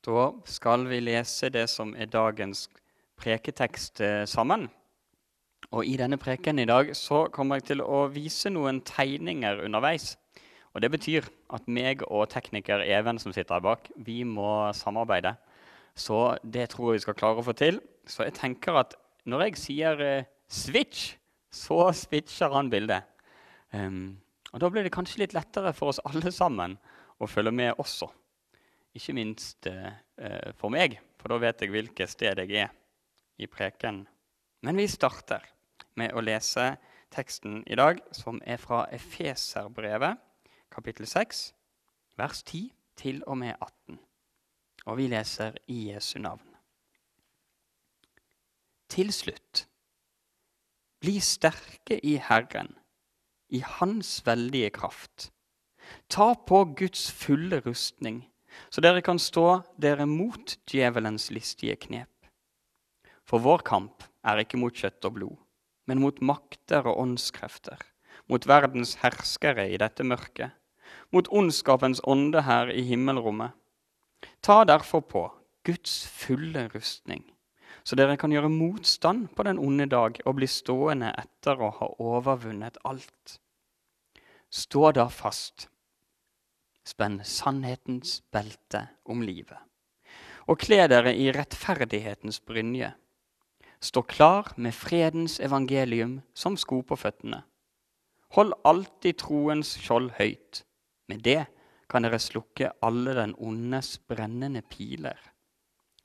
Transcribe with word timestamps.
Da 0.00 0.30
skal 0.48 0.86
vi 0.88 1.00
lese 1.02 1.50
det 1.52 1.66
som 1.68 1.90
er 1.92 2.08
dagens 2.08 2.68
preketekst 3.20 4.00
eh, 4.00 4.22
sammen. 4.24 4.70
Og 5.76 5.84
I 5.84 5.98
denne 6.00 6.16
preken 6.16 6.58
i 6.58 6.64
dag 6.64 6.94
så 6.96 7.26
kommer 7.28 7.60
jeg 7.60 7.66
til 7.70 7.82
å 7.84 8.06
vise 8.10 8.48
noen 8.48 8.80
tegninger 8.80 9.60
underveis. 9.66 10.14
Og 10.72 10.80
Det 10.80 10.90
betyr 10.90 11.28
at 11.52 11.68
meg 11.68 12.02
og 12.08 12.30
tekniker 12.30 12.80
Even 12.80 13.18
som 13.18 13.32
sitter 13.32 13.58
her 13.58 13.60
bak, 13.66 13.90
vi 13.96 14.22
må 14.24 14.72
samarbeide. 14.72 15.34
Så 15.94 16.38
det 16.42 16.70
tror 16.72 16.92
jeg 16.94 17.00
vi 17.00 17.04
skal 17.04 17.18
klare 17.18 17.42
å 17.42 17.44
få 17.44 17.52
til. 17.52 17.80
Så 18.06 18.24
jeg 18.24 18.38
tenker 18.38 18.80
at 18.80 18.96
når 19.28 19.50
jeg 19.50 19.56
sier 19.60 20.00
eh, 20.00 20.24
'switch', 20.48 21.16
så 21.52 21.92
switcher 21.92 22.54
han 22.54 22.70
bildet. 22.70 23.02
Um, 23.74 24.16
og 24.52 24.60
Da 24.60 24.68
blir 24.68 24.82
det 24.82 24.92
kanskje 24.92 25.18
litt 25.18 25.34
lettere 25.34 25.74
for 25.74 25.90
oss 25.92 26.00
alle 26.06 26.32
sammen 26.32 26.78
å 27.20 27.26
følge 27.26 27.52
med 27.52 27.74
også. 27.78 28.08
Ikke 28.94 29.14
minst 29.14 29.66
eh, 29.70 29.92
for 30.58 30.72
meg, 30.74 30.98
for 31.20 31.30
da 31.30 31.38
vet 31.42 31.62
jeg 31.62 31.70
hvilket 31.70 32.10
sted 32.10 32.42
jeg 32.42 32.64
er 32.64 32.72
i 33.38 33.46
preken. 33.46 34.02
Men 34.66 34.80
vi 34.80 34.88
starter 34.90 35.44
med 36.00 36.14
å 36.14 36.24
lese 36.24 36.74
teksten 37.14 37.62
i 37.70 37.78
dag, 37.78 38.00
som 38.12 38.40
er 38.46 38.58
fra 38.60 38.84
Efeserbrevet, 38.94 40.18
kapittel 40.70 41.06
6, 41.06 41.50
vers 42.18 42.42
10 42.42 42.70
til 43.00 43.22
og 43.26 43.38
med 43.42 43.54
18. 43.56 43.98
Og 44.90 44.98
vi 44.98 45.08
leser 45.12 45.56
i 45.70 45.90
Jesu 45.90 46.18
navn. 46.22 46.46
Til 48.90 49.12
slutt, 49.14 49.66
bli 51.00 51.20
sterke 51.22 52.00
i 52.02 52.16
Herren, 52.18 52.74
i 53.48 53.62
Hans 53.62 54.18
veldige 54.26 54.70
kraft. 54.74 55.30
Ta 56.10 56.34
på 56.34 56.64
Guds 56.78 57.06
fulle 57.14 57.62
rustning 57.64 58.24
så 58.70 58.82
dere 58.84 59.02
kan 59.04 59.18
stå 59.18 59.62
dere 59.80 60.06
mot 60.08 60.56
djevelens 60.70 61.30
listige 61.34 61.76
knep. 61.86 62.10
For 63.26 63.42
vår 63.42 63.64
kamp 63.66 64.04
er 64.26 64.42
ikke 64.42 64.58
mot 64.60 64.74
kjøtt 64.74 65.06
og 65.06 65.16
blod, 65.16 65.36
men 65.86 66.02
mot 66.02 66.18
makter 66.22 66.86
og 66.90 66.98
åndskrefter, 67.04 67.78
mot 68.26 68.46
verdens 68.46 68.96
herskere 69.04 69.68
i 69.70 69.78
dette 69.80 70.06
mørket, 70.06 70.50
mot 71.14 71.28
ondskapens 71.30 72.02
ånde 72.06 72.42
her 72.46 72.72
i 72.74 72.82
himmelrommet. 72.86 73.54
Ta 74.42 74.64
derfor 74.66 75.00
på 75.06 75.26
Guds 75.64 76.02
fulle 76.08 76.66
rustning, 76.74 77.22
så 77.84 77.96
dere 77.96 78.18
kan 78.20 78.32
gjøre 78.34 78.50
motstand 78.52 79.28
på 79.36 79.46
den 79.46 79.60
onde 79.62 79.86
dag 79.90 80.18
og 80.26 80.36
bli 80.40 80.48
stående 80.50 81.14
etter 81.22 81.60
å 81.60 81.70
ha 81.78 81.90
overvunnet 82.02 82.80
alt. 82.84 83.38
Stå 84.50 84.90
da 84.96 85.06
fast 85.06 85.69
Spenn 86.86 87.20
sannhetens 87.24 88.20
belte 88.32 88.86
om 89.04 89.22
livet. 89.22 89.58
Og 90.48 90.58
kle 90.64 90.86
dere 90.90 91.12
i 91.14 91.28
rettferdighetens 91.34 92.40
brynje. 92.40 92.90
Stå 93.80 94.02
klar 94.02 94.50
med 94.56 94.74
fredens 94.74 95.38
evangelium 95.40 96.20
som 96.34 96.56
sko 96.56 96.80
på 96.82 96.98
føttene. 97.00 97.42
Hold 98.36 98.54
alltid 98.64 99.20
troens 99.22 99.76
skjold 99.80 100.10
høyt. 100.18 100.64
Med 101.08 101.22
det 101.26 101.44
kan 101.90 102.04
dere 102.06 102.20
slukke 102.22 102.72
alle 102.86 103.14
den 103.16 103.34
ondes 103.38 103.96
brennende 104.08 104.62
piler. 104.62 105.18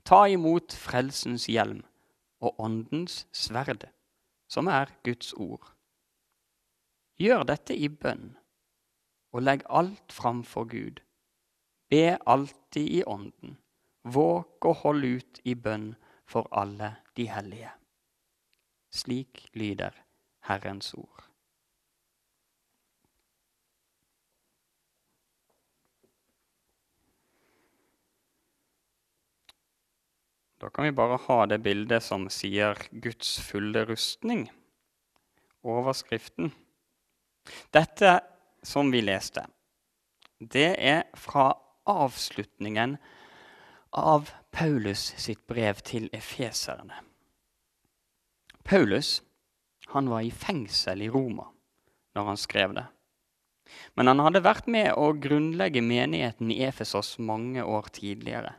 Ta 0.06 0.26
imot 0.30 0.74
frelsens 0.78 1.48
hjelm 1.50 1.84
og 2.42 2.60
åndens 2.62 3.26
sverd, 3.34 3.88
som 4.48 4.68
er 4.70 4.92
Guds 5.06 5.34
ord. 5.34 5.72
Gjør 7.22 7.46
dette 7.48 7.76
i 7.78 7.88
bønn 7.90 8.34
og 9.36 9.44
legg 9.44 9.66
alt 9.68 10.16
fram 10.16 10.44
for 10.48 10.64
Gud. 10.72 11.02
Be 11.92 12.16
alltid 12.26 12.88
i 12.88 13.04
Ånden. 13.04 13.58
Våg 14.04 14.66
og 14.70 14.76
hold 14.84 15.04
ut 15.04 15.40
i 15.44 15.56
bønn 15.60 15.90
for 16.30 16.48
alle 16.56 16.94
de 17.18 17.28
hellige. 17.28 17.72
Slik 18.96 19.50
lyder 19.54 19.98
Herrens 20.48 20.94
ord. 20.94 21.26
Da 30.62 30.70
kan 30.72 30.88
vi 30.88 30.96
bare 30.96 31.18
ha 31.28 31.46
det 31.46 31.60
bildet 31.62 32.04
som 32.04 32.30
sier 32.30 32.80
'Guds 32.90 33.36
fulle 33.44 33.84
rustning'. 33.86 34.48
Overskriften. 35.62 36.54
Dette 37.74 38.22
som 38.66 38.92
vi 38.92 39.02
leste, 39.06 39.46
det 40.40 40.76
er 40.82 41.06
fra 41.16 41.54
avslutningen 41.86 42.98
av 43.96 44.32
Paulus 44.52 45.14
sitt 45.22 45.46
brev 45.48 45.80
til 45.86 46.10
efeserne. 46.14 46.98
Paulus 48.66 49.22
han 49.94 50.10
var 50.10 50.26
i 50.26 50.32
fengsel 50.32 51.06
i 51.06 51.10
Roma 51.14 51.48
når 52.16 52.30
han 52.32 52.40
skrev 52.40 52.74
det. 52.76 52.86
Men 53.94 54.08
han 54.12 54.22
hadde 54.22 54.44
vært 54.46 54.68
med 54.72 54.92
å 54.94 55.14
grunnlegge 55.18 55.82
menigheten 55.82 56.52
i 56.54 56.62
Efesos 56.68 57.16
mange 57.18 57.64
år 57.64 57.90
tidligere. 57.94 58.54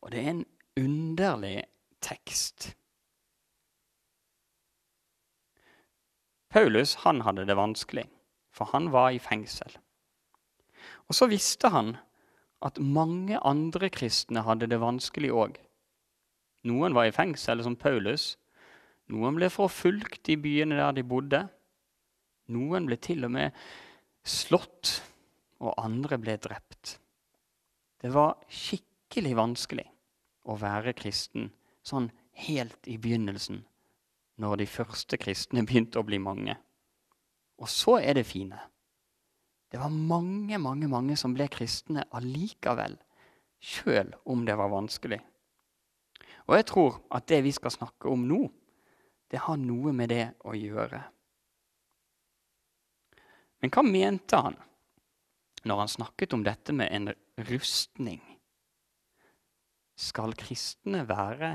Og 0.00 0.12
det 0.12 0.22
er 0.22 0.30
en 0.34 0.44
underlig 0.78 1.56
tekst. 2.00 2.72
Paulus 6.50 6.96
han 7.04 7.22
hadde 7.26 7.46
det 7.46 7.58
vanskelig 7.58 8.06
for 8.60 8.68
han 8.74 8.90
var 8.92 9.14
i 9.16 9.22
fengsel. 9.22 9.72
Og 11.08 11.16
så 11.16 11.30
visste 11.32 11.70
han 11.72 11.94
at 12.60 12.76
mange 12.76 13.38
andre 13.40 13.88
kristne 13.88 14.44
hadde 14.44 14.68
det 14.68 14.82
vanskelig 14.82 15.30
òg. 15.32 15.56
Noen 16.68 16.92
var 16.92 17.08
i 17.08 17.14
fengsel, 17.14 17.62
som 17.64 17.78
Paulus. 17.80 18.34
Noen 19.08 19.38
ble 19.38 19.48
forfulgt 19.48 20.28
i 20.28 20.36
byene 20.36 20.76
der 20.76 20.92
de 20.98 21.06
bodde. 21.08 21.40
Noen 22.52 22.84
ble 22.84 23.00
til 23.00 23.24
og 23.24 23.32
med 23.32 23.56
slått, 24.28 24.98
og 25.64 25.80
andre 25.80 26.20
ble 26.20 26.36
drept. 26.36 26.98
Det 28.00 28.12
var 28.12 28.36
skikkelig 28.52 29.32
vanskelig 29.40 29.88
å 30.44 30.60
være 30.60 30.92
kristen 31.00 31.48
sånn 31.80 32.10
helt 32.44 32.88
i 32.92 33.00
begynnelsen, 33.00 33.64
når 34.36 34.60
de 34.60 34.68
første 34.68 35.16
kristne 35.20 35.64
begynte 35.64 36.00
å 36.00 36.04
bli 36.04 36.20
mange. 36.20 36.60
Og 37.60 37.68
så 37.68 37.98
er 38.00 38.16
det 38.16 38.26
fine. 38.28 38.58
Det 39.70 39.78
var 39.78 39.92
mange, 39.92 40.58
mange, 40.58 40.88
mange 40.90 41.16
som 41.16 41.34
ble 41.36 41.46
kristne 41.52 42.06
allikevel, 42.16 42.96
sjøl 43.60 44.14
om 44.24 44.46
det 44.48 44.56
var 44.58 44.72
vanskelig. 44.72 45.20
Og 46.48 46.56
jeg 46.56 46.66
tror 46.66 46.96
at 47.14 47.28
det 47.30 47.42
vi 47.46 47.52
skal 47.54 47.74
snakke 47.74 48.10
om 48.10 48.24
nå, 48.26 48.40
det 49.30 49.44
har 49.44 49.60
noe 49.60 49.92
med 49.94 50.10
det 50.10 50.24
å 50.42 50.56
gjøre. 50.58 50.98
Men 53.60 53.70
hva 53.70 53.84
mente 53.86 54.40
han 54.40 54.56
når 55.68 55.82
han 55.82 55.92
snakket 55.92 56.34
om 56.34 56.42
dette 56.42 56.74
med 56.74 56.90
en 56.90 57.12
rustning? 57.50 58.18
Skal 60.00 60.34
kristne 60.34 61.04
være 61.06 61.52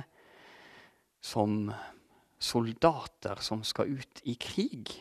som 1.25 1.73
soldater 2.37 3.41
som 3.43 3.65
skal 3.65 3.97
ut 3.97 4.21
i 4.29 4.37
krig? 4.39 4.93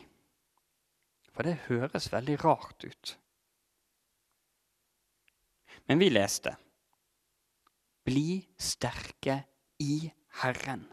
For 1.35 1.43
det 1.43 1.65
høres 1.67 2.07
veldig 2.13 2.37
rart 2.45 2.85
ut. 2.87 3.15
Men 5.85 5.99
vi 6.01 6.09
leste 6.13 6.55
Bli 8.05 8.37
sterke 8.61 9.39
i 9.81 10.05
Herren. 10.39 10.85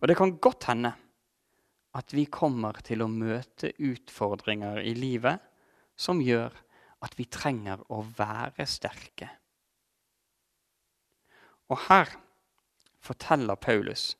Og 0.00 0.08
det 0.08 0.16
kan 0.18 0.36
godt 0.36 0.68
hende 0.68 0.92
at 1.96 2.12
vi 2.12 2.26
kommer 2.32 2.76
til 2.84 3.02
å 3.04 3.10
møte 3.10 3.72
utfordringer 3.80 4.82
i 4.84 4.92
livet 4.96 5.40
som 5.98 6.20
gjør 6.22 6.54
at 7.02 7.16
vi 7.18 7.26
trenger 7.32 7.82
å 7.92 8.02
være 8.16 8.66
sterke. 8.68 9.28
Og 11.72 11.80
her 11.88 12.12
forteller 13.02 13.56
Paulus 13.56 14.12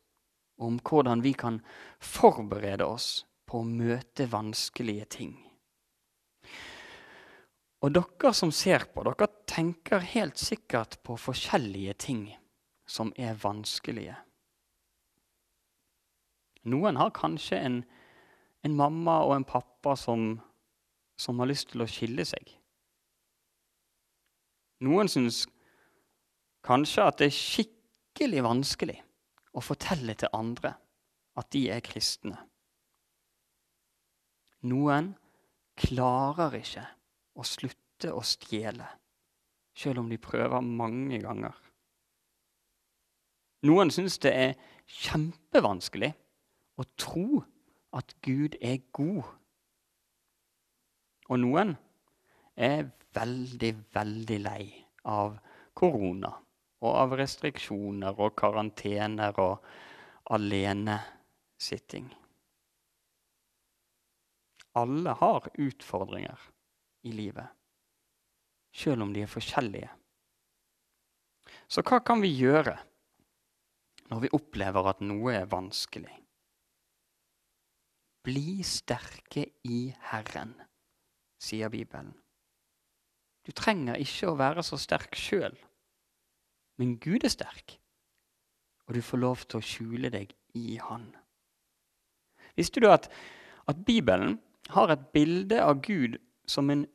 om 0.62 0.78
hvordan 0.80 1.22
vi 1.24 1.34
kan 1.36 1.60
forberede 2.00 2.86
oss 2.88 3.22
på 3.48 3.60
å 3.60 3.68
møte 3.68 4.26
vanskelige 4.30 5.08
ting. 5.18 5.32
Og 7.82 7.90
dere 7.96 8.30
som 8.36 8.52
ser 8.54 8.86
på, 8.94 9.02
dere 9.06 9.28
tenker 9.50 10.04
helt 10.12 10.38
sikkert 10.38 11.00
på 11.02 11.16
forskjellige 11.18 11.94
ting 12.06 12.26
som 12.86 13.10
er 13.18 13.34
vanskelige. 13.42 14.14
Noen 16.70 16.98
har 17.00 17.10
kanskje 17.14 17.58
en, 17.58 17.80
en 18.62 18.76
mamma 18.78 19.18
og 19.26 19.34
en 19.34 19.46
pappa 19.48 19.96
som, 19.98 20.36
som 21.18 21.42
har 21.42 21.50
lyst 21.50 21.72
til 21.72 21.82
å 21.82 21.88
skille 21.90 22.26
seg. 22.28 22.52
Noen 24.82 25.10
syns 25.10 25.44
kanskje 26.66 27.06
at 27.06 27.18
det 27.18 27.30
er 27.30 27.36
skikkelig 27.38 28.46
vanskelig 28.46 28.98
å 29.58 29.62
fortelle 29.62 30.14
til 30.18 30.30
andre 30.34 30.76
at 31.38 31.50
de 31.54 31.66
er 31.74 31.82
kristne. 31.84 32.38
Noen 34.70 35.12
klarer 35.78 36.54
ikke 36.58 36.84
å 37.34 37.46
slutte 37.46 38.12
å 38.14 38.22
stjele. 38.26 38.88
selv 39.74 40.02
om 40.02 40.08
de 40.10 40.18
prøver 40.20 40.60
mange 40.60 41.16
ganger. 41.18 41.54
Noen 43.64 43.88
syns 43.94 44.18
det 44.20 44.32
er 44.36 44.50
kjempevanskelig 44.84 46.10
å 46.76 46.84
tro 47.00 47.40
at 47.96 48.12
Gud 48.20 48.58
er 48.60 48.82
god. 48.92 49.24
Og 51.32 51.40
noen 51.40 51.76
er 52.52 52.90
veldig, 53.16 53.72
veldig 53.94 54.38
lei 54.44 54.66
av 55.08 55.38
korona 55.72 56.34
og 56.82 56.92
av 56.92 57.14
restriksjoner 57.16 58.18
og 58.18 58.34
karantener 58.36 59.38
og 59.40 59.64
alenesitting. 60.36 62.10
Alle 64.78 65.12
har 65.20 65.48
utfordringer 65.60 66.40
i 67.04 67.12
livet, 67.12 67.48
sjøl 68.72 69.04
om 69.04 69.12
de 69.12 69.24
er 69.26 69.30
forskjellige. 69.30 69.90
Så 71.68 71.84
hva 71.84 71.98
kan 72.04 72.22
vi 72.24 72.30
gjøre 72.32 72.78
når 74.08 74.22
vi 74.24 74.32
opplever 74.36 74.88
at 74.88 75.02
noe 75.04 75.34
er 75.36 75.50
vanskelig? 75.50 76.14
Bli 78.22 78.62
sterke 78.64 79.48
i 79.66 79.88
Herren, 80.12 80.54
sier 81.42 81.72
Bibelen. 81.72 82.12
Du 83.42 83.50
trenger 83.50 83.98
ikke 83.98 84.30
å 84.30 84.38
være 84.38 84.62
så 84.64 84.78
sterk 84.78 85.18
sjøl, 85.18 85.56
men 86.78 86.94
Gud 87.02 87.26
er 87.26 87.34
sterk, 87.34 87.74
og 88.86 88.94
du 88.94 89.02
får 89.02 89.20
lov 89.20 89.42
til 89.48 89.58
å 89.58 89.66
skjule 89.66 90.12
deg 90.14 90.32
i 90.56 90.78
Han. 90.86 91.10
Visste 92.54 92.80
du 92.80 92.88
at, 92.92 93.08
at 93.66 93.84
Bibelen 93.84 94.38
har 94.70 94.92
et 94.92 95.08
bilde 95.14 95.58
av 95.62 95.80
Gud 95.82 96.18
som 96.46 96.70
en 96.70 96.86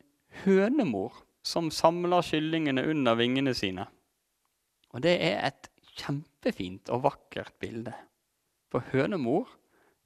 hønemor 0.44 1.24
som 1.44 1.72
samler 1.72 2.24
kyllingene 2.26 2.86
under 2.88 3.18
vingene 3.20 3.54
sine? 3.58 3.88
Og 4.96 5.04
det 5.04 5.18
er 5.24 5.44
et 5.50 5.70
kjempefint 5.98 6.90
og 6.94 7.04
vakkert 7.04 7.58
bilde. 7.60 7.94
For 8.72 8.86
hønemor 8.94 9.50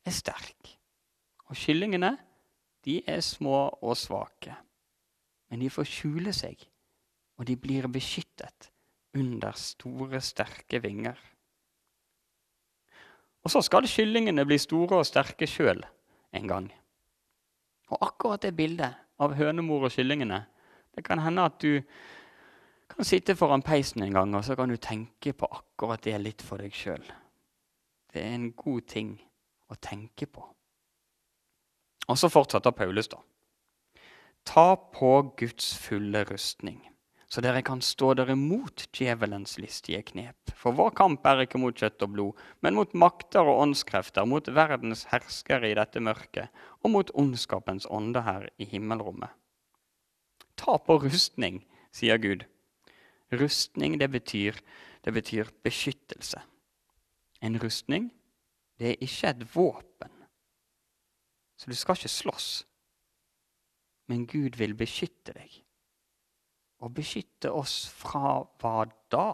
er 0.05 0.15
sterk. 0.15 0.75
Og 1.49 1.57
kyllingene, 1.57 2.15
de 2.85 3.01
er 3.05 3.21
små 3.21 3.67
og 3.81 3.97
svake 3.99 4.55
men 5.51 5.59
de 5.59 5.67
får 5.67 5.89
skjule 5.91 6.31
seg, 6.31 6.61
og 7.35 7.45
de 7.49 7.57
blir 7.59 7.89
beskyttet 7.91 8.69
under 9.19 9.51
store, 9.59 10.21
sterke 10.23 10.79
vinger. 10.79 11.17
Og 13.43 13.51
så 13.51 13.59
skal 13.65 13.89
kyllingene 13.89 14.45
bli 14.47 14.55
store 14.61 15.01
og 15.01 15.09
sterke 15.09 15.49
sjøl 15.49 15.83
en 16.31 16.47
gang. 16.47 16.69
Og 17.91 17.97
akkurat 18.07 18.41
det 18.43 18.55
bildet 18.55 18.97
av 19.21 19.35
hønemor 19.37 19.85
og 19.87 19.93
kyllingene 19.93 20.45
Det 20.95 21.03
kan 21.07 21.21
hende 21.23 21.45
at 21.47 21.59
du 21.61 21.81
kan 22.91 23.07
sitte 23.07 23.35
foran 23.39 23.63
peisen 23.63 24.03
en 24.03 24.13
gang 24.13 24.33
og 24.35 24.43
så 24.43 24.55
kan 24.59 24.69
du 24.69 24.75
tenke 24.75 25.31
på 25.33 25.47
akkurat 25.47 26.03
det 26.03 26.17
litt 26.19 26.41
for 26.43 26.59
deg 26.59 26.75
sjøl. 26.75 27.03
Det 28.11 28.19
er 28.19 28.33
en 28.35 28.49
god 28.51 28.81
ting 28.91 29.13
å 29.71 29.77
tenke 29.79 30.27
på. 30.27 30.43
Og 32.11 32.17
så 32.19 32.27
fortsetter 32.27 32.75
Paulus, 32.75 33.07
da. 33.07 33.21
Ta 34.43 34.75
på 34.75 35.11
Guds 35.39 35.71
fulle 35.79 36.25
rustning, 36.27 36.81
så 37.31 37.41
dere 37.43 37.61
kan 37.63 37.79
stå 37.83 38.11
dere 38.19 38.35
mot 38.35 38.83
djevelens 38.91 39.55
listige 39.61 40.01
knep. 40.09 40.51
For 40.59 40.75
vår 40.75 40.91
kamp 40.99 41.27
er 41.29 41.45
ikke 41.45 41.61
mot 41.61 41.77
kjøtt 41.77 42.03
og 42.03 42.13
blod, 42.15 42.39
men 42.59 42.75
mot 42.75 42.91
makter 42.91 43.47
og 43.47 43.61
åndskrefter, 43.63 44.27
mot 44.27 44.49
verdens 44.51 45.05
herskere 45.13 45.71
i 45.71 45.77
dette 45.79 46.03
mørket, 46.03 46.51
og 46.83 46.91
mot 46.95 47.13
ondskapens 47.15 47.87
ånde 47.89 48.25
her 48.25 48.49
i 48.59 48.67
himmelrommet. 48.67 49.31
Ta 50.59 50.75
på 50.77 50.99
rustning, 51.01 51.61
sier 51.95 52.19
Gud. 52.21 52.43
Rustning, 53.31 53.95
det 54.01 54.11
betyr, 54.11 54.59
det 55.07 55.13
betyr 55.15 55.53
beskyttelse. 55.63 56.43
En 57.41 57.55
rustning, 57.63 58.11
det 58.77 58.91
er 58.91 59.07
ikke 59.07 59.31
et 59.31 59.47
våpen. 59.55 60.11
Så 61.55 61.71
du 61.71 61.77
skal 61.77 61.95
ikke 61.95 62.11
slåss 62.11 62.51
men 64.11 64.27
Gud 64.27 64.57
vil 64.59 64.73
beskytte 64.75 65.31
deg. 65.37 65.61
Og 66.81 66.93
beskytte 66.97 67.51
oss 67.53 67.85
fra 67.93 68.39
hva 68.61 68.87
da? 69.13 69.27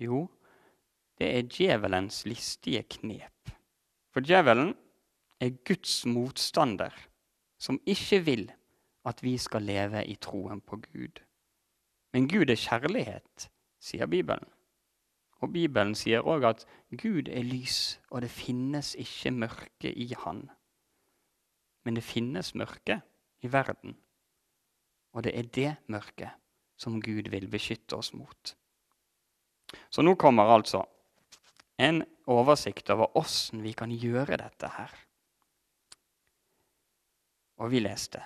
Jo, 0.00 0.24
det 1.20 1.28
er 1.36 1.50
djevelens 1.50 2.24
listige 2.26 2.82
knep. 2.96 3.52
For 4.12 4.24
djevelen 4.24 4.72
er 5.40 5.52
Guds 5.68 6.06
motstander, 6.06 6.94
som 7.60 7.80
ikke 7.86 8.22
vil 8.24 8.48
at 9.08 9.22
vi 9.22 9.36
skal 9.38 9.62
leve 9.66 10.04
i 10.06 10.16
troen 10.16 10.60
på 10.60 10.76
Gud. 10.76 11.20
Men 12.12 12.28
Gud 12.28 12.50
er 12.50 12.60
kjærlighet, 12.60 13.48
sier 13.80 14.06
Bibelen. 14.06 14.48
Og 15.42 15.50
Bibelen 15.52 15.94
sier 15.98 16.22
òg 16.22 16.44
at 16.46 16.66
Gud 17.02 17.28
er 17.28 17.42
lys, 17.42 17.98
og 18.10 18.22
det 18.22 18.30
finnes 18.30 18.92
ikke 18.94 19.32
mørke 19.34 19.90
i 19.90 20.12
Han. 20.24 20.44
Men 21.84 21.98
det 21.98 22.04
finnes 22.06 22.54
mørke 22.54 23.00
i 23.42 23.50
verden, 23.52 23.96
og 25.12 25.26
det 25.26 25.34
er 25.36 25.50
det 25.54 25.70
mørket 25.92 26.38
som 26.80 27.00
Gud 27.02 27.28
vil 27.30 27.46
beskytte 27.50 27.96
oss 27.98 28.12
mot. 28.16 28.54
Så 29.92 30.02
nå 30.04 30.16
kommer 30.20 30.50
altså 30.52 30.82
en 31.80 32.02
oversikt 32.30 32.90
over 32.92 33.16
åssen 33.18 33.62
vi 33.64 33.72
kan 33.76 33.92
gjøre 33.92 34.38
dette 34.40 34.70
her. 34.76 34.92
Og 37.62 37.72
vi 37.72 37.82
leste 37.84 38.22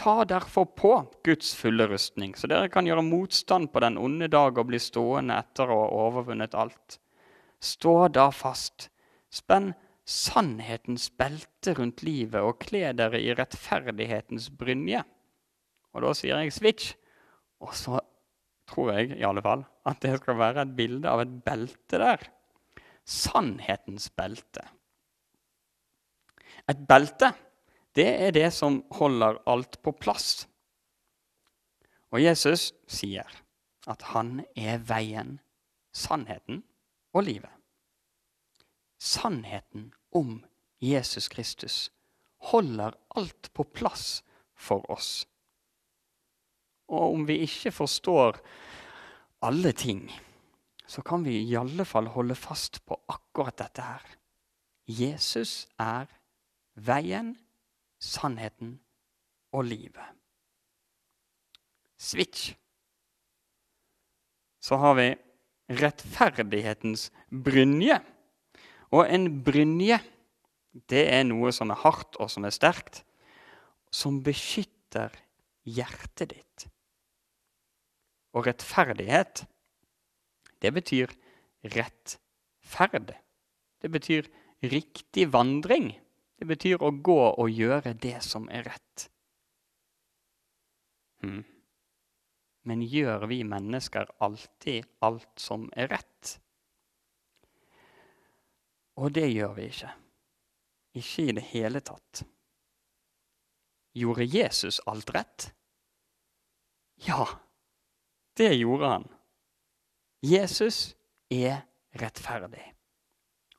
Ta 0.00 0.24
derfor 0.24 0.64
på 0.64 0.92
Guds 1.24 1.50
fulle 1.54 1.84
rustning, 1.90 2.32
så 2.32 2.48
dere 2.48 2.70
kan 2.72 2.86
gjøre 2.88 3.04
motstand 3.04 3.68
på 3.68 3.82
den 3.84 3.98
onde 4.00 4.30
dag 4.32 4.56
og 4.56 4.70
bli 4.70 4.78
stående 4.80 5.36
etter 5.36 5.68
å 5.68 5.76
ha 5.82 5.90
overvunnet 6.06 6.56
alt. 6.56 6.96
Stå 7.60 8.08
da 8.08 8.30
fast, 8.32 8.88
spenn 9.28 9.74
sannhetens 10.08 11.10
belte 11.20 11.74
rundt 11.76 12.00
livet 12.06 12.40
og 12.40 12.62
kle 12.64 12.94
dere 12.96 13.20
i 13.20 13.34
rettferdighetens 13.36 14.48
brynje. 14.56 15.02
Og 15.94 16.04
da 16.04 16.12
sier 16.16 16.38
jeg 16.38 16.54
switch. 16.54 16.94
Og 17.60 17.74
så 17.76 18.00
tror 18.70 18.92
jeg 18.94 19.18
i 19.18 19.26
alle 19.26 19.42
fall 19.44 19.64
at 19.88 20.00
det 20.04 20.14
skal 20.20 20.38
være 20.38 20.64
et 20.64 20.76
bilde 20.78 21.10
av 21.10 21.22
et 21.24 21.32
belte 21.44 22.00
der. 22.00 22.26
Sannhetens 23.04 24.10
belte. 24.14 24.62
Et 26.70 26.82
belte, 26.86 27.32
det 27.96 28.08
er 28.28 28.34
det 28.36 28.48
som 28.54 28.82
holder 28.94 29.40
alt 29.50 29.80
på 29.82 29.92
plass. 29.98 30.44
Og 32.10 32.22
Jesus 32.22 32.70
sier 32.90 33.26
at 33.90 34.02
han 34.12 34.42
er 34.58 34.82
veien, 34.86 35.38
sannheten 35.94 36.62
og 37.14 37.26
livet. 37.26 37.50
Sannheten 39.00 39.90
om 40.14 40.42
Jesus 40.80 41.28
Kristus 41.32 41.88
holder 42.50 42.94
alt 43.16 43.50
på 43.54 43.64
plass 43.64 44.22
for 44.54 44.84
oss. 44.92 45.26
Og 46.90 47.14
om 47.14 47.26
vi 47.28 47.40
ikke 47.46 47.72
forstår 47.72 48.40
alle 49.46 49.72
ting, 49.72 50.04
så 50.90 51.04
kan 51.06 51.22
vi 51.24 51.38
i 51.38 51.54
alle 51.58 51.86
fall 51.86 52.10
holde 52.10 52.34
fast 52.34 52.82
på 52.86 52.98
akkurat 53.08 53.60
dette 53.62 53.84
her. 53.84 54.06
Jesus 54.90 55.68
er 55.78 56.10
veien, 56.74 57.36
sannheten 58.02 58.80
og 59.54 59.68
livet. 59.70 60.16
Switch. 62.00 62.54
Så 64.60 64.76
har 64.80 64.96
vi 64.98 65.08
rettferdighetens 65.80 67.10
brynje. 67.30 68.00
Og 68.90 69.06
en 69.06 69.28
brynje, 69.44 70.00
det 70.90 71.04
er 71.12 71.22
noe 71.28 71.52
som 71.54 71.70
er 71.70 71.82
hardt 71.84 72.18
og 72.18 72.30
som 72.32 72.46
er 72.46 72.54
sterkt, 72.54 73.04
som 73.94 74.20
beskytter 74.26 75.14
hjertet 75.66 76.34
ditt. 76.34 76.66
Og 78.36 78.46
rettferdighet, 78.46 79.44
det 80.62 80.72
betyr 80.74 81.12
rettferd. 81.74 83.14
Det 83.80 83.90
betyr 83.90 84.28
riktig 84.62 85.32
vandring. 85.32 85.92
Det 86.38 86.48
betyr 86.48 86.82
å 86.82 86.92
gå 86.92 87.20
og 87.30 87.50
gjøre 87.50 87.94
det 88.00 88.18
som 88.24 88.48
er 88.52 88.68
rett. 88.70 89.08
Hmm. 91.20 91.42
Men 92.68 92.84
gjør 92.84 93.26
vi 93.28 93.42
mennesker 93.44 94.08
alltid 94.24 94.88
alt 95.04 95.40
som 95.40 95.68
er 95.76 95.90
rett? 95.92 96.36
Og 99.00 99.12
det 99.16 99.28
gjør 99.32 99.54
vi 99.56 99.68
ikke. 99.72 99.92
Ikke 101.00 101.24
i 101.24 101.34
det 101.36 101.44
hele 101.52 101.80
tatt. 101.84 102.24
Gjorde 103.96 104.26
Jesus 104.28 104.80
alt 104.90 105.10
rett? 105.14 105.50
Ja, 107.06 107.24
det 108.40 108.54
gjorde 108.56 108.88
han. 108.88 109.06
Jesus 110.24 110.94
er 111.30 111.62
rettferdig. 112.00 112.64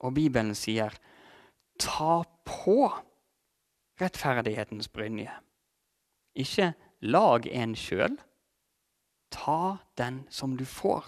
Og 0.02 0.14
Bibelen 0.18 0.56
sier, 0.58 0.94
'ta 1.78 2.24
på 2.46 2.90
rettferdighetens 4.02 4.90
brynje'. 4.90 5.38
Ikke 6.36 6.74
lag 7.02 7.48
en 7.48 7.76
sjøl, 7.76 8.18
ta 9.32 9.78
den 9.98 10.26
som 10.30 10.58
du 10.58 10.66
får. 10.66 11.06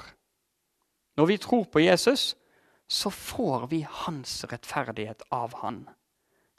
Når 1.17 1.25
vi 1.25 1.37
tror 1.37 1.63
på 1.63 1.79
Jesus, 1.79 2.35
så 2.87 3.09
får 3.09 3.67
vi 3.67 3.81
hans 3.89 4.45
rettferdighet 4.51 5.21
av 5.31 5.53
han. 5.61 5.89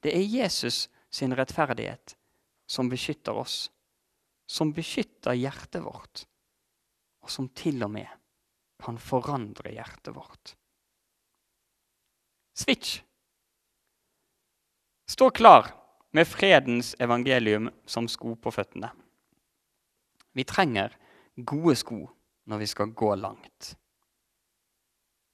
Det 0.03 0.15
er 0.15 0.27
Jesus 0.27 0.89
sin 1.11 1.35
rettferdighet 1.37 2.17
som 2.67 2.89
beskytter 2.89 3.37
oss, 3.37 3.71
som 4.47 4.73
beskytter 4.73 5.37
hjertet 5.39 5.85
vårt, 5.85 6.27
og 7.25 7.33
som 7.33 7.49
til 7.57 7.83
og 7.87 7.93
med 7.95 8.11
kan 8.85 8.99
forandre 9.01 9.73
hjertet 9.73 10.13
vårt. 10.15 10.53
Switch! 12.55 13.01
Stå 15.09 15.31
klar 15.31 15.73
med 16.13 16.29
fredens 16.29 16.95
evangelium 17.01 17.71
som 17.87 18.07
sko 18.09 18.35
på 18.37 18.53
føttene. 18.53 18.91
Vi 20.35 20.45
trenger 20.45 20.95
gode 21.37 21.75
sko 21.81 22.03
når 22.51 22.61
vi 22.63 22.69
skal 22.71 22.93
gå 22.93 23.15
langt. 23.17 23.75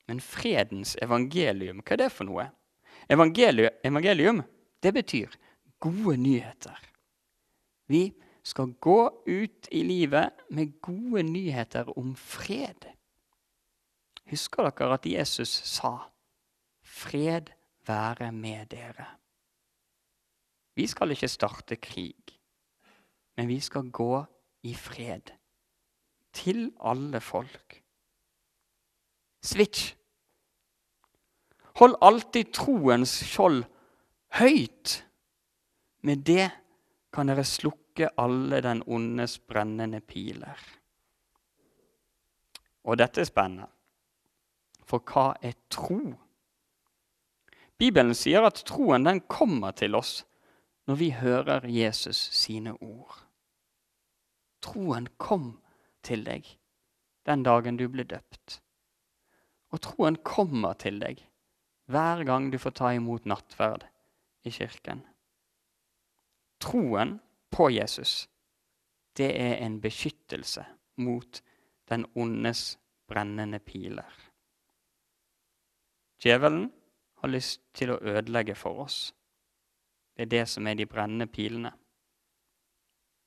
Men 0.09 0.23
fredens 0.23 0.97
evangelium, 1.03 1.83
hva 1.85 1.95
er 1.95 2.05
det 2.05 2.11
for 2.15 2.27
noe? 2.27 2.49
Evangelium, 3.11 3.77
evangelium 3.87 4.43
det 4.83 4.95
betyr 4.97 5.37
gode 5.79 6.17
nyheter. 6.21 6.79
Vi 7.91 8.09
skal 8.43 8.73
gå 8.81 9.23
ut 9.27 9.69
i 9.73 9.83
livet 9.83 10.31
med 10.51 10.81
gode 10.83 11.23
nyheter 11.23 11.99
om 11.99 12.15
fred. 12.17 12.89
Husker 14.31 14.71
dere 14.71 14.95
at 14.95 15.07
Jesus 15.07 15.49
sa 15.49 16.11
'Fred 16.83 17.51
være 17.87 18.33
med 18.33 18.67
dere'? 18.67 19.17
Vi 20.75 20.87
skal 20.87 21.11
ikke 21.11 21.29
starte 21.29 21.77
krig, 21.77 22.41
men 23.37 23.49
vi 23.49 23.61
skal 23.61 23.91
gå 23.91 24.25
i 24.63 24.75
fred. 24.75 25.31
Til 26.33 26.73
alle 26.81 27.21
folk. 27.21 27.83
Switch. 29.43 29.97
Hold 31.77 31.97
alltid 32.03 32.53
troens 32.53 33.25
skjold 33.25 33.65
høyt. 34.39 35.07
Med 36.03 36.17
det 36.17 36.51
kan 37.13 37.29
dere 37.29 37.45
slukke 37.45 37.80
alle 37.99 38.61
den 38.63 38.83
ondes 38.87 39.39
brennende 39.39 40.01
piler. 40.01 40.59
Og 42.85 42.99
dette 42.99 43.21
er 43.21 43.29
spennende. 43.29 43.69
For 44.87 45.03
hva 45.07 45.35
er 45.43 45.59
tro? 45.71 45.99
Bibelen 47.81 48.15
sier 48.15 48.45
at 48.47 48.63
troen 48.69 49.07
den 49.07 49.23
kommer 49.31 49.73
til 49.73 49.95
oss 49.97 50.21
når 50.87 50.99
vi 51.01 51.11
hører 51.15 51.67
Jesus 51.71 52.19
sine 52.35 52.75
ord. 52.83 53.15
Troen 54.61 55.09
kom 55.19 55.55
til 56.03 56.25
deg 56.27 56.49
den 57.29 57.45
dagen 57.47 57.79
du 57.79 57.87
ble 57.93 58.05
døpt. 58.09 58.61
Og 59.71 59.83
troen 59.85 60.19
kommer 60.27 60.75
til 60.81 60.99
deg 61.01 61.23
hver 61.91 62.25
gang 62.27 62.51
du 62.53 62.59
får 62.59 62.75
ta 62.79 62.93
imot 62.95 63.27
nattverd 63.27 63.87
i 64.47 64.53
kirken. 64.55 65.03
Troen 66.63 67.19
på 67.51 67.71
Jesus, 67.71 68.29
det 69.17 69.31
er 69.41 69.57
en 69.65 69.81
beskyttelse 69.81 70.65
mot 70.97 71.43
den 71.89 72.07
ondes 72.15 72.79
brennende 73.09 73.59
piler. 73.59 74.31
Djevelen 76.23 76.71
har 77.21 77.29
lyst 77.29 77.63
til 77.75 77.95
å 77.95 78.01
ødelegge 78.01 78.55
for 78.55 78.85
oss. 78.85 78.99
Det 80.15 80.27
er 80.27 80.33
det 80.35 80.45
som 80.53 80.67
er 80.67 80.77
de 80.79 80.87
brennende 80.87 81.27
pilene. 81.27 81.73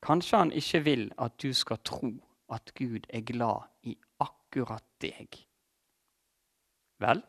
Kanskje 0.03 0.37
han 0.37 0.51
ikke 0.51 0.83
vil 0.85 1.05
at 1.17 1.35
du 1.41 1.53
skal 1.53 1.81
tro 1.83 2.11
at 2.53 2.73
Gud 2.75 3.07
er 3.09 3.25
glad 3.25 3.69
i 3.83 3.95
akkurat 4.21 4.85
deg. 5.01 5.37
Vel, 6.99 7.23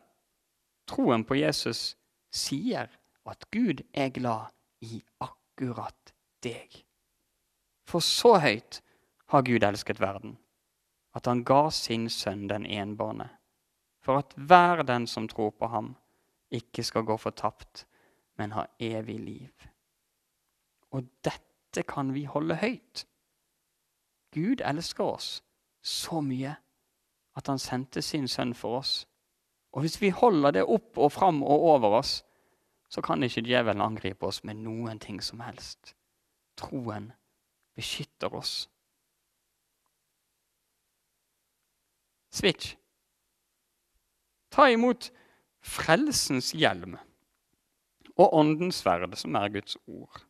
troen 0.87 1.25
på 1.25 1.39
Jesus 1.39 1.95
sier 2.31 2.91
at 3.25 3.47
Gud 3.51 3.81
er 3.93 4.11
glad 4.13 4.53
i 4.85 5.01
akkurat 5.23 6.14
deg. 6.45 6.81
For 7.85 8.03
så 8.03 8.37
høyt 8.41 8.81
har 9.33 9.45
Gud 9.45 9.65
elsket 9.65 10.01
verden, 10.01 10.37
at 11.15 11.27
han 11.29 11.43
ga 11.47 11.69
sin 11.73 12.09
sønn 12.09 12.47
den 12.51 12.65
enbårne, 12.65 13.29
for 14.05 14.21
at 14.21 14.33
hver 14.37 14.83
den 14.85 15.07
som 15.09 15.27
tror 15.27 15.53
på 15.57 15.69
ham, 15.73 15.95
ikke 16.53 16.83
skal 16.85 17.05
gå 17.07 17.17
fortapt, 17.17 17.85
men 18.37 18.53
ha 18.53 18.65
evig 18.79 19.17
liv. 19.19 19.67
Og 20.91 21.07
dette 21.25 21.83
kan 21.87 22.13
vi 22.13 22.25
holde 22.29 22.55
høyt. 22.61 23.05
Gud 24.35 24.61
elsker 24.61 25.03
oss 25.03 25.29
så 25.81 26.21
mye 26.21 26.55
at 27.35 27.47
han 27.51 27.59
sendte 27.59 28.01
sin 28.01 28.27
sønn 28.27 28.53
for 28.55 28.79
oss. 28.79 28.93
Og 29.75 29.83
hvis 29.83 29.99
vi 30.01 30.09
holder 30.15 30.55
det 30.55 30.63
opp 30.63 30.97
og 30.97 31.11
fram 31.11 31.43
og 31.43 31.67
over 31.75 31.99
oss, 31.99 32.21
så 32.89 33.01
kan 33.01 33.23
ikke 33.23 33.43
djevelen 33.43 33.83
angripe 33.83 34.27
oss 34.27 34.43
med 34.43 34.61
noen 34.63 34.99
ting 34.99 35.19
som 35.23 35.41
helst. 35.43 35.94
Troen 36.55 37.11
beskytter 37.75 38.33
oss. 38.35 38.69
Switch. 42.31 42.75
Ta 44.51 44.69
imot 44.71 45.11
frelsens 45.65 46.53
hjelm 46.55 46.97
og 48.15 48.33
åndens 48.33 48.79
sverd, 48.83 49.11
som 49.19 49.35
er 49.35 49.51
Guds 49.51 49.75
ord. 49.87 50.21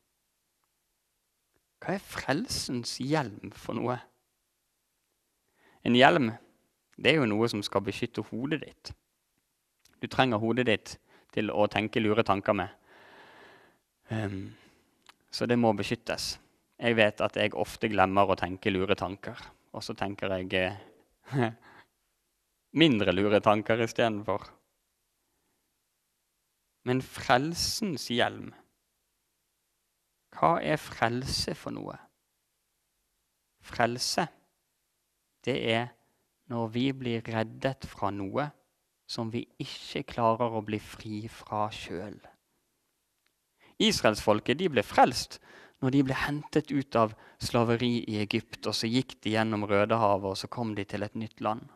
Hva 1.81 1.97
er 1.97 2.01
frelsens 2.01 2.97
hjelm 2.97 3.53
for 3.53 3.77
noe? 3.77 3.99
En 5.85 5.97
hjelm 5.97 6.31
det 6.97 7.11
er 7.11 7.19
jo 7.19 7.27
noe 7.27 7.47
som 7.51 7.63
skal 7.65 7.83
beskytte 7.83 8.23
hodet 8.29 8.61
ditt. 8.63 8.93
Du 9.99 10.07
trenger 10.11 10.39
hodet 10.39 10.67
ditt 10.69 10.95
til 11.35 11.51
å 11.51 11.67
tenke 11.71 11.99
lure 11.99 12.23
tanker 12.23 12.55
med. 12.55 12.71
Um, 14.09 14.55
så 15.35 15.47
det 15.49 15.57
må 15.59 15.73
beskyttes. 15.75 16.35
Jeg 16.79 16.95
vet 16.95 17.21
at 17.23 17.35
jeg 17.39 17.55
ofte 17.59 17.89
glemmer 17.91 18.29
å 18.31 18.37
tenke 18.39 18.71
lure 18.71 18.95
tanker. 18.95 19.39
Og 19.75 19.83
så 19.83 19.95
tenker 19.97 20.31
jeg 20.31 20.53
eh, 21.35 21.49
mindre 22.81 23.11
lure 23.15 23.41
tanker 23.43 23.83
istedenfor. 23.83 24.47
Men 26.85 27.01
frelsens 27.01 28.07
hjelm 28.13 28.53
Hva 30.35 30.57
er 30.61 30.79
frelse 30.79 31.55
for 31.57 31.75
noe? 31.75 31.95
Frelse, 33.65 34.27
det 35.47 35.55
er 35.73 35.87
når 36.51 36.67
vi 36.75 36.85
blir 36.93 37.25
reddet 37.25 37.87
fra 37.89 38.11
noe 38.13 38.45
som 39.09 39.31
vi 39.33 39.41
ikke 39.61 40.03
klarer 40.15 40.53
å 40.59 40.63
bli 40.65 40.77
fri 40.81 41.23
fra 41.31 41.65
sjøl. 41.73 42.19
Israelsfolket 43.83 44.61
ble 44.71 44.83
frelst 44.83 45.39
når 45.83 45.91
de 45.91 46.03
ble 46.07 46.15
hentet 46.17 46.71
ut 46.71 46.95
av 46.95 47.15
slaveri 47.43 48.05
i 48.07 48.19
Egypt, 48.23 48.63
og 48.65 48.75
så 48.77 48.87
gikk 48.87 49.17
de 49.21 49.35
gjennom 49.35 49.65
Rødehavet, 49.67 50.29
og 50.31 50.37
så 50.39 50.47
kom 50.47 50.73
de 50.77 50.85
til 50.87 51.03
et 51.03 51.17
nytt 51.19 51.43
land. 51.43 51.67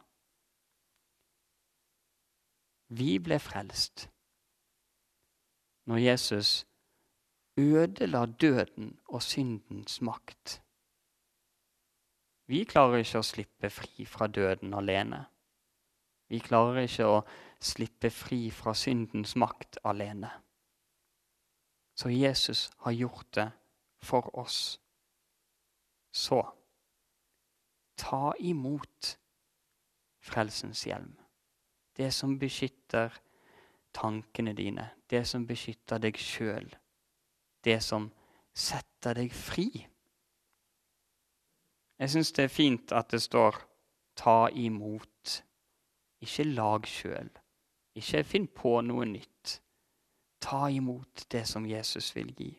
Vi 2.90 3.20
ble 3.22 3.38
frelst 3.38 4.08
når 5.90 6.02
Jesus 6.02 6.66
ødela 7.60 8.26
døden 8.26 8.96
og 9.10 9.22
syndens 9.26 10.00
makt. 10.02 10.60
Vi 12.50 12.64
klarer 12.66 13.04
ikke 13.04 13.22
å 13.22 13.26
slippe 13.26 13.70
fri 13.70 14.06
fra 14.10 14.26
døden 14.26 14.74
alene. 14.74 15.26
Vi 16.30 16.40
klarer 16.42 16.86
ikke 16.86 17.10
å 17.10 17.18
slippe 17.62 18.10
fri 18.14 18.48
fra 18.54 18.74
syndens 18.78 19.36
makt 19.38 19.82
alene. 19.86 20.32
Så 22.00 22.10
Jesus 22.10 22.72
har 22.78 22.92
gjort 22.92 23.36
det 23.36 23.52
for 24.00 24.38
oss. 24.40 24.80
Så 26.12 26.40
ta 27.96 28.34
imot 28.40 29.18
frelsens 30.24 30.86
hjelm, 30.88 31.18
det 31.98 32.14
som 32.16 32.38
beskytter 32.40 33.20
tankene 33.92 34.54
dine, 34.56 34.88
det 35.12 35.26
som 35.28 35.44
beskytter 35.48 36.00
deg 36.00 36.16
sjøl, 36.16 36.72
det 37.68 37.82
som 37.84 38.08
setter 38.56 39.20
deg 39.20 39.36
fri. 39.36 39.68
Jeg 42.00 42.16
syns 42.16 42.32
det 42.32 42.48
er 42.48 42.58
fint 42.62 42.96
at 42.96 43.12
det 43.12 43.22
står 43.28 43.60
'ta 44.16 44.48
imot'. 44.56 45.44
Ikke 46.22 46.44
lag 46.44 46.88
sjøl. 46.88 47.30
Ikke 47.96 48.24
finn 48.24 48.48
på 48.48 48.82
noe 48.82 49.06
nytt. 49.06 49.62
Ta 50.40 50.70
imot 50.72 51.26
det 51.32 51.46
som 51.48 51.66
Jesus 51.68 52.12
vil 52.16 52.32
gi. 52.38 52.52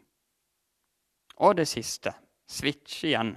Og 1.40 1.56
det 1.56 1.68
siste 1.68 2.12
switch 2.50 3.04
igjen. 3.08 3.37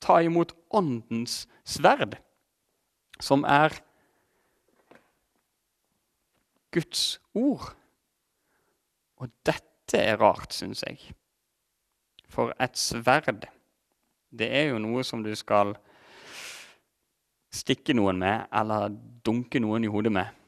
Ta 0.00 0.20
imot 0.24 0.54
Åndens 0.72 1.44
sverd, 1.64 2.16
som 3.20 3.44
er 3.44 3.74
Guds 6.72 7.20
ord. 7.34 7.74
Og 9.20 9.28
dette 9.44 10.00
er 10.00 10.16
rart, 10.22 10.54
syns 10.56 10.84
jeg. 10.86 11.12
For 12.30 12.54
et 12.62 12.78
sverd, 12.78 13.44
det 14.30 14.48
er 14.48 14.70
jo 14.70 14.80
noe 14.80 15.04
som 15.04 15.24
du 15.26 15.32
skal 15.36 15.74
stikke 17.50 17.96
noen 17.98 18.20
med 18.22 18.46
eller 18.54 18.88
dunke 19.26 19.60
noen 19.60 19.84
i 19.84 19.90
hodet 19.90 20.14
med. 20.14 20.39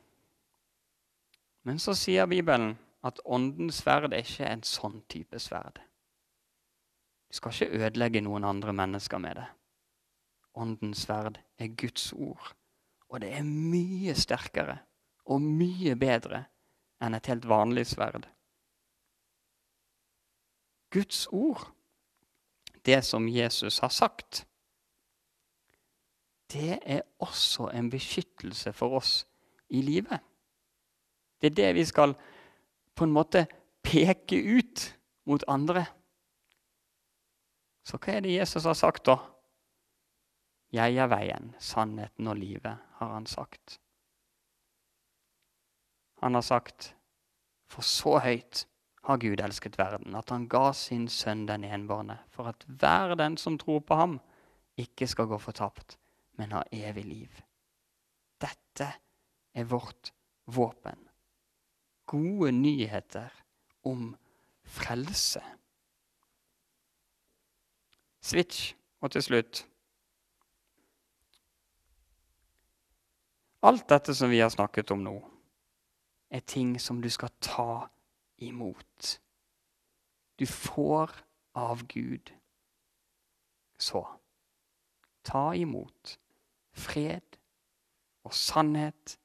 Men 1.62 1.78
så 1.78 1.94
sier 1.94 2.26
Bibelen 2.26 2.76
at 3.06 3.20
åndens 3.24 3.82
sverd 3.82 4.12
er 4.12 4.22
ikke 4.22 4.46
en 4.46 4.62
sånn 4.66 5.00
type 5.10 5.38
sverd. 5.42 5.80
Du 7.30 7.38
skal 7.38 7.54
ikke 7.54 7.78
ødelegge 7.78 8.22
noen 8.22 8.44
andre 8.44 8.74
mennesker 8.76 9.20
med 9.22 9.38
det. 9.40 9.48
Åndens 10.58 11.06
sverd 11.06 11.38
er 11.58 11.74
Guds 11.78 12.10
ord, 12.12 12.52
og 13.08 13.22
det 13.22 13.32
er 13.38 13.46
mye 13.46 14.14
sterkere 14.18 14.82
og 15.24 15.40
mye 15.42 15.94
bedre 15.96 16.44
enn 17.02 17.16
et 17.16 17.30
helt 17.30 17.46
vanlig 17.48 17.86
sverd. 17.94 18.26
Guds 20.92 21.24
ord, 21.32 21.70
det 22.84 23.00
som 23.06 23.28
Jesus 23.30 23.78
har 23.80 23.88
sagt, 23.88 24.44
det 26.52 26.78
er 26.82 27.00
også 27.22 27.70
en 27.72 27.88
beskyttelse 27.90 28.74
for 28.76 28.98
oss 28.98 29.22
i 29.72 29.80
livet. 29.80 30.20
Det 31.42 31.50
er 31.50 31.58
det 31.58 31.74
vi 31.74 31.84
skal 31.84 32.14
på 32.94 33.04
en 33.04 33.14
måte 33.14 33.48
peke 33.82 34.38
ut 34.38 34.84
mot 35.26 35.42
andre. 35.50 35.84
Så 37.82 37.98
hva 37.98 38.16
er 38.16 38.22
det 38.22 38.36
Jesus 38.36 38.68
har 38.68 38.78
sagt, 38.78 39.08
da? 39.10 39.18
Jeg 40.72 40.96
er 41.02 41.10
veien, 41.10 41.50
sannheten 41.58 42.30
og 42.30 42.38
livet, 42.38 42.78
har 43.00 43.10
han 43.12 43.26
sagt. 43.26 43.80
Han 46.22 46.38
har 46.38 46.46
sagt, 46.46 46.92
for 47.66 47.82
så 47.82 48.20
høyt 48.22 48.64
har 49.02 49.18
Gud 49.18 49.42
elsket 49.42 49.76
verden, 49.80 50.14
at 50.14 50.30
han 50.30 50.46
ga 50.48 50.70
sin 50.76 51.08
sønn 51.10 51.48
den 51.48 51.66
enbårne, 51.66 52.20
for 52.30 52.52
at 52.52 52.62
hver 52.68 53.16
den 53.18 53.36
som 53.36 53.58
tror 53.58 53.82
på 53.82 53.98
ham, 53.98 54.20
ikke 54.78 55.10
skal 55.10 55.26
gå 55.28 55.38
fortapt, 55.42 55.98
men 56.38 56.54
ha 56.54 56.62
evig 56.72 57.04
liv. 57.04 57.40
Dette 58.40 58.88
er 59.52 59.68
vårt 59.68 60.14
våpen. 60.46 61.08
Gode 62.12 62.52
nyheter 62.52 63.32
om 63.88 64.10
frelse. 64.68 65.40
Switch 68.20 68.74
og 69.00 69.14
til 69.14 69.24
slutt 69.24 69.62
Alt 73.62 73.86
dette 73.88 74.14
som 74.18 74.30
vi 74.30 74.42
har 74.42 74.50
snakket 74.50 74.90
om 74.90 75.04
nå, 75.06 75.14
er 76.34 76.42
ting 76.42 76.74
som 76.82 76.98
du 77.00 77.08
skal 77.14 77.30
ta 77.40 77.86
imot. 78.42 79.12
Du 80.34 80.46
får 80.46 81.14
av 81.54 81.84
Gud. 81.86 82.32
Så 83.78 84.02
ta 85.22 85.52
imot 85.54 86.16
fred 86.74 87.38
og 88.26 88.34
sannhet 88.34 89.18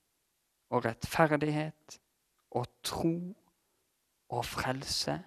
og 0.69 0.85
rettferdighet 0.85 1.97
og 2.57 2.65
tro 2.85 3.15
og 4.33 4.45
frelse 4.45 5.17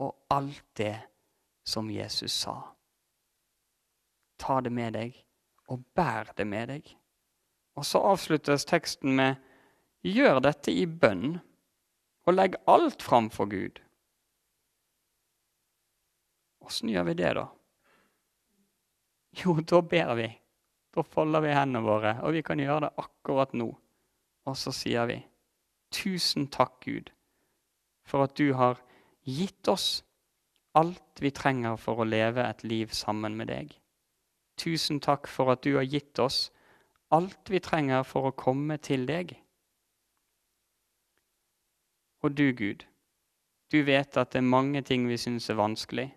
og 0.00 0.14
alt 0.32 0.64
det 0.80 0.96
som 1.66 1.90
Jesus 1.92 2.32
sa. 2.32 2.56
Ta 4.40 4.60
det 4.64 4.72
med 4.72 4.96
deg 4.96 5.20
og 5.70 5.84
bær 5.94 6.32
det 6.36 6.46
med 6.48 6.72
deg. 6.72 6.88
Og 7.78 7.86
så 7.86 8.00
avsluttes 8.02 8.66
teksten 8.68 9.14
med 9.16 9.38
gjør 10.02 10.40
dette 10.48 10.72
i 10.72 10.86
bønn 10.88 11.38
og 12.26 12.34
legg 12.34 12.56
alt 12.70 13.02
fram 13.04 13.30
for 13.32 13.50
Gud. 13.50 13.80
Åssen 16.64 16.90
gjør 16.92 17.08
vi 17.10 17.16
det, 17.18 17.32
da? 17.36 17.46
Jo, 19.40 19.56
da 19.60 19.80
ber 19.82 20.14
vi. 20.18 20.28
Da 20.90 21.04
folder 21.06 21.44
vi 21.44 21.54
hendene 21.54 21.84
våre, 21.86 22.16
og 22.26 22.34
vi 22.34 22.42
kan 22.42 22.58
gjøre 22.58 22.88
det 22.88 22.94
akkurat 22.98 23.52
nå. 23.54 23.68
Og 24.48 24.56
så 24.58 24.72
sier 24.74 25.06
vi, 25.06 25.20
tusen 25.90 26.48
takk, 26.50 26.80
Gud, 26.84 27.10
for 28.04 28.26
at 28.26 28.36
du 28.38 28.52
har 28.54 28.80
gitt 29.26 29.68
oss 29.68 30.02
alt 30.74 31.20
vi 31.20 31.32
trenger 31.34 31.76
for 31.80 32.00
å 32.00 32.08
leve 32.08 32.44
et 32.46 32.62
liv 32.64 32.94
sammen 32.94 33.36
med 33.38 33.50
deg. 33.50 33.74
Tusen 34.60 35.00
takk 35.02 35.28
for 35.30 35.52
at 35.54 35.64
du 35.66 35.74
har 35.76 35.86
gitt 35.88 36.18
oss 36.22 36.50
alt 37.10 37.50
vi 37.50 37.60
trenger 37.62 38.04
for 38.06 38.30
å 38.30 38.36
komme 38.36 38.78
til 38.78 39.06
deg. 39.08 39.34
Og 42.22 42.36
du, 42.36 42.50
Gud, 42.52 42.84
du 43.72 43.80
vet 43.86 44.16
at 44.20 44.32
det 44.34 44.42
er 44.42 44.52
mange 44.52 44.82
ting 44.86 45.08
vi 45.08 45.18
syns 45.18 45.48
er 45.50 45.58
vanskelig, 45.58 46.10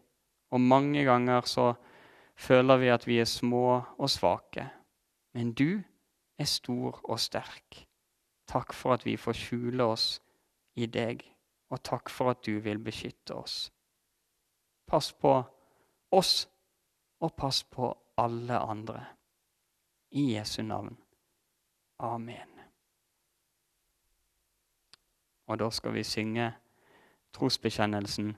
og 0.53 0.61
mange 0.61 1.05
ganger 1.07 1.47
så 1.49 1.71
føler 2.35 2.81
vi 2.81 2.91
at 2.93 3.07
vi 3.07 3.19
er 3.23 3.29
små 3.29 3.81
og 3.97 4.09
svake. 4.11 4.67
Men 5.33 5.53
du 5.57 5.81
er 6.37 6.49
stor 6.49 6.99
og 7.03 7.19
sterk. 7.21 7.85
Takk 8.47 8.73
for 8.73 8.93
at 8.93 9.05
vi 9.05 9.17
får 9.17 9.37
skjule 9.37 9.83
oss 9.83 10.21
i 10.75 10.85
deg, 10.85 11.23
og 11.69 11.83
takk 11.83 12.09
for 12.09 12.33
at 12.33 12.43
du 12.45 12.59
vil 12.59 12.79
beskytte 12.79 13.35
oss. 13.35 13.71
Pass 14.87 15.11
på 15.13 15.35
oss, 16.11 16.47
og 17.19 17.35
pass 17.35 17.63
på 17.63 17.93
alle 18.17 18.59
andre. 18.59 19.05
I 20.11 20.33
Jesu 20.35 20.61
navn. 20.61 20.97
Amen. 21.99 22.49
Og 25.47 25.59
da 25.59 25.69
skal 25.69 25.93
vi 25.93 26.03
synge 26.03 26.51
trosbekjennelsen 27.33 28.35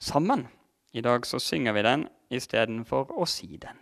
sammen. 0.00 0.48
I 0.92 1.00
dag 1.00 1.26
så 1.26 1.38
synger 1.38 1.72
vi 1.72 1.82
den 1.82 2.08
istedenfor 2.30 3.12
å 3.16 3.26
si 3.26 3.56
den. 3.56 3.78